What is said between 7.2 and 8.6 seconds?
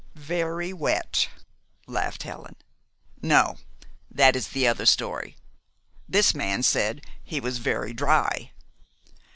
he was very dry."